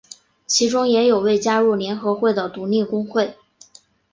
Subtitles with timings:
[0.47, 3.35] 其中也有未加入联合会的独立工会。